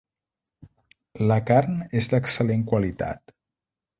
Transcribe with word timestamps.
La 1.31 1.37
carn 1.51 1.77
és 2.01 2.09
d'excel·lent 2.13 2.65
qualitat. 2.73 3.37